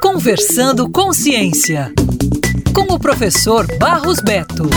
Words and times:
Conversando 0.00 0.88
com 0.88 1.12
Ciência, 1.12 1.92
com 2.74 2.94
o 2.94 2.98
professor 2.98 3.66
Barros 3.76 4.20
Beto. 4.22 4.70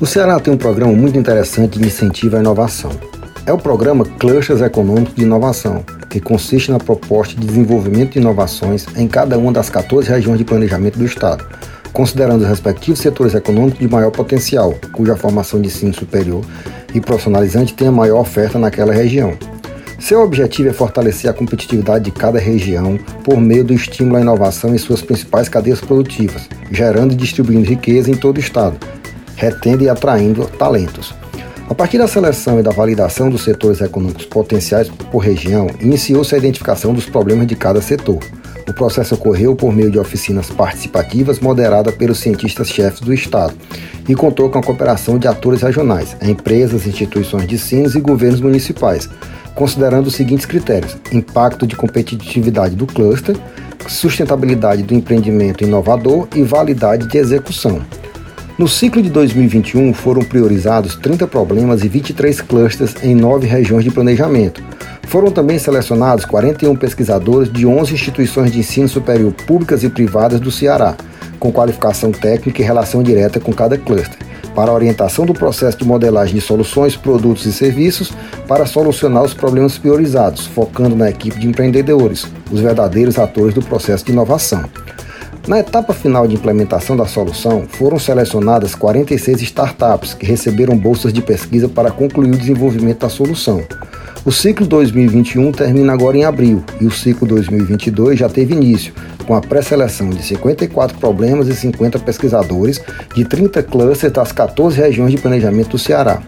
O 0.00 0.06
Ceará 0.06 0.40
tem 0.40 0.54
um 0.54 0.56
programa 0.56 0.94
muito 0.94 1.18
interessante 1.18 1.78
de 1.78 1.86
incentivo 1.86 2.38
à 2.38 2.40
inovação. 2.40 2.90
É 3.44 3.52
o 3.52 3.58
programa 3.58 4.06
Clusters 4.18 4.62
Econômicos 4.62 5.14
de 5.14 5.24
Inovação, 5.24 5.84
que 6.08 6.20
consiste 6.20 6.70
na 6.70 6.78
proposta 6.78 7.38
de 7.38 7.46
desenvolvimento 7.46 8.12
de 8.12 8.18
inovações 8.18 8.86
em 8.96 9.06
cada 9.06 9.36
uma 9.36 9.52
das 9.52 9.68
14 9.68 10.08
regiões 10.08 10.38
de 10.38 10.44
planejamento 10.46 10.98
do 10.98 11.04
Estado, 11.04 11.46
considerando 11.92 12.40
os 12.40 12.48
respectivos 12.48 13.00
setores 13.00 13.34
econômicos 13.34 13.78
de 13.78 13.88
maior 13.88 14.10
potencial, 14.10 14.74
cuja 14.90 15.16
formação 15.16 15.60
de 15.60 15.68
ensino 15.68 15.92
superior 15.92 16.42
e 16.94 17.00
profissionalizante 17.00 17.74
tenha 17.74 17.92
maior 17.92 18.20
oferta 18.20 18.58
naquela 18.58 18.94
região. 18.94 19.36
Seu 20.00 20.22
objetivo 20.22 20.70
é 20.70 20.72
fortalecer 20.72 21.30
a 21.30 21.34
competitividade 21.34 22.06
de 22.06 22.10
cada 22.10 22.38
região 22.38 22.98
por 23.22 23.38
meio 23.38 23.62
do 23.62 23.74
estímulo 23.74 24.16
à 24.16 24.20
inovação 24.22 24.74
em 24.74 24.78
suas 24.78 25.02
principais 25.02 25.48
cadeias 25.48 25.80
produtivas, 25.80 26.48
gerando 26.72 27.12
e 27.12 27.16
distribuindo 27.16 27.68
riqueza 27.68 28.10
em 28.10 28.14
todo 28.14 28.38
o 28.38 28.40
Estado, 28.40 28.78
retendo 29.36 29.84
e 29.84 29.90
atraindo 29.90 30.46
talentos. 30.58 31.14
A 31.68 31.74
partir 31.74 31.98
da 31.98 32.08
seleção 32.08 32.58
e 32.58 32.62
da 32.62 32.70
validação 32.70 33.30
dos 33.30 33.44
setores 33.44 33.80
econômicos 33.80 34.24
potenciais 34.24 34.88
por 34.88 35.18
região, 35.18 35.68
iniciou-se 35.80 36.34
a 36.34 36.38
identificação 36.38 36.94
dos 36.94 37.04
problemas 37.04 37.46
de 37.46 37.54
cada 37.54 37.80
setor. 37.80 38.18
O 38.66 38.72
processo 38.72 39.14
ocorreu 39.14 39.54
por 39.54 39.72
meio 39.72 39.90
de 39.90 39.98
oficinas 39.98 40.50
participativas 40.50 41.38
moderadas 41.40 41.94
pelos 41.94 42.18
cientistas-chefes 42.18 43.00
do 43.00 43.12
Estado 43.12 43.54
e 44.08 44.14
contou 44.14 44.48
com 44.48 44.58
a 44.58 44.62
cooperação 44.62 45.18
de 45.18 45.28
atores 45.28 45.62
regionais, 45.62 46.16
empresas, 46.22 46.86
instituições 46.86 47.46
de 47.46 47.56
ensino 47.56 47.90
e 47.94 48.00
governos 48.00 48.40
municipais, 48.40 49.08
considerando 49.54 50.06
os 50.06 50.14
seguintes 50.14 50.46
critérios: 50.46 50.96
impacto 51.12 51.66
de 51.66 51.76
competitividade 51.76 52.74
do 52.74 52.86
cluster, 52.86 53.36
sustentabilidade 53.88 54.82
do 54.82 54.94
empreendimento 54.94 55.64
inovador 55.64 56.28
e 56.34 56.42
validade 56.42 57.06
de 57.06 57.18
execução. 57.18 57.80
No 58.58 58.68
ciclo 58.68 59.02
de 59.02 59.08
2021, 59.08 59.94
foram 59.94 60.22
priorizados 60.22 60.94
30 60.96 61.26
problemas 61.26 61.82
e 61.82 61.88
23 61.88 62.42
clusters 62.42 62.94
em 63.02 63.14
nove 63.14 63.46
regiões 63.46 63.84
de 63.84 63.90
planejamento. 63.90 64.62
Foram 65.08 65.30
também 65.30 65.58
selecionados 65.58 66.24
41 66.24 66.76
pesquisadores 66.76 67.50
de 67.50 67.66
11 67.66 67.94
instituições 67.94 68.52
de 68.52 68.58
ensino 68.58 68.88
superior 68.88 69.32
públicas 69.32 69.82
e 69.82 69.88
privadas 69.88 70.38
do 70.38 70.50
Ceará, 70.50 70.94
com 71.38 71.50
qualificação 71.50 72.12
técnica 72.12 72.60
e 72.60 72.64
relação 72.64 73.02
direta 73.02 73.40
com 73.40 73.52
cada 73.52 73.78
cluster 73.78 74.19
para 74.54 74.70
a 74.70 74.74
orientação 74.74 75.24
do 75.24 75.32
processo 75.32 75.78
de 75.78 75.84
modelagem 75.84 76.34
de 76.34 76.40
soluções, 76.40 76.96
produtos 76.96 77.46
e 77.46 77.52
serviços 77.52 78.12
para 78.46 78.66
solucionar 78.66 79.22
os 79.22 79.34
problemas 79.34 79.78
priorizados, 79.78 80.46
focando 80.46 80.96
na 80.96 81.10
equipe 81.10 81.38
de 81.38 81.46
empreendedores, 81.46 82.26
os 82.50 82.60
verdadeiros 82.60 83.18
atores 83.18 83.54
do 83.54 83.62
processo 83.62 84.04
de 84.04 84.12
inovação. 84.12 84.64
Na 85.48 85.58
etapa 85.58 85.92
final 85.92 86.28
de 86.28 86.34
implementação 86.34 86.96
da 86.96 87.06
solução, 87.06 87.66
foram 87.66 87.98
selecionadas 87.98 88.74
46 88.74 89.40
startups 89.42 90.14
que 90.14 90.26
receberam 90.26 90.76
bolsas 90.76 91.12
de 91.12 91.22
pesquisa 91.22 91.68
para 91.68 91.90
concluir 91.90 92.34
o 92.34 92.38
desenvolvimento 92.38 93.00
da 93.00 93.08
solução. 93.08 93.62
O 94.22 94.30
ciclo 94.30 94.66
2021 94.66 95.50
termina 95.50 95.94
agora 95.94 96.14
em 96.14 96.24
abril 96.24 96.62
e 96.78 96.84
o 96.84 96.90
ciclo 96.90 97.26
2022 97.26 98.18
já 98.18 98.28
teve 98.28 98.52
início, 98.52 98.92
com 99.26 99.34
a 99.34 99.40
pré-seleção 99.40 100.10
de 100.10 100.22
54 100.22 100.98
problemas 100.98 101.48
e 101.48 101.54
50 101.54 101.98
pesquisadores 102.00 102.82
de 103.14 103.24
30 103.24 103.62
clusters 103.62 104.12
das 104.12 104.30
14 104.30 104.78
regiões 104.78 105.12
de 105.12 105.16
planejamento 105.16 105.70
do 105.70 105.78
Ceará. 105.78 106.20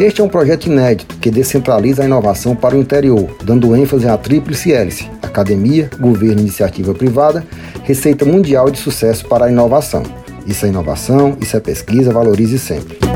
Este 0.00 0.20
é 0.20 0.24
um 0.24 0.28
projeto 0.28 0.66
inédito 0.66 1.16
que 1.18 1.30
descentraliza 1.30 2.02
a 2.02 2.06
inovação 2.06 2.56
para 2.56 2.74
o 2.74 2.80
interior, 2.80 3.28
dando 3.44 3.74
ênfase 3.76 4.08
à 4.08 4.16
tríplice 4.16 4.72
hélice: 4.72 5.08
academia, 5.22 5.88
governo 6.00 6.40
e 6.40 6.42
iniciativa 6.42 6.92
privada, 6.92 7.46
receita 7.84 8.24
mundial 8.24 8.68
de 8.68 8.78
sucesso 8.78 9.26
para 9.26 9.46
a 9.46 9.50
inovação. 9.50 10.02
Isso 10.44 10.66
é 10.66 10.70
inovação, 10.70 11.36
isso 11.40 11.56
é 11.56 11.60
pesquisa, 11.60 12.12
valorize 12.12 12.58
sempre. 12.58 13.07